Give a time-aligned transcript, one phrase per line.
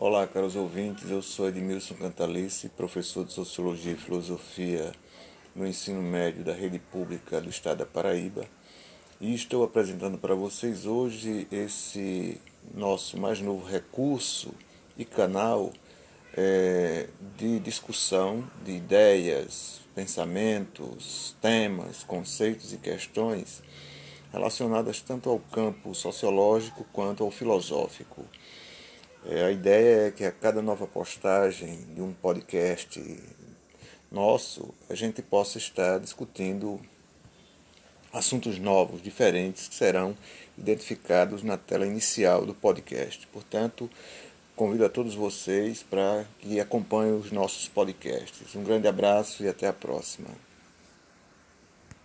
[0.00, 1.10] Olá, caros ouvintes.
[1.10, 4.92] Eu sou Edmilson Cantalice, professor de Sociologia e Filosofia
[5.56, 8.46] no ensino médio da rede pública do estado da Paraíba,
[9.20, 12.40] e estou apresentando para vocês hoje esse
[12.72, 14.54] nosso mais novo recurso
[14.96, 15.72] e canal
[16.32, 23.64] é, de discussão de ideias, pensamentos, temas, conceitos e questões
[24.32, 28.24] relacionadas tanto ao campo sociológico quanto ao filosófico.
[29.30, 32.98] É, a ideia é que a cada nova postagem de um podcast
[34.10, 36.80] nosso, a gente possa estar discutindo
[38.10, 40.16] assuntos novos, diferentes, que serão
[40.56, 43.26] identificados na tela inicial do podcast.
[43.26, 43.90] Portanto,
[44.56, 48.54] convido a todos vocês para que acompanhem os nossos podcasts.
[48.54, 50.47] Um grande abraço e até a próxima.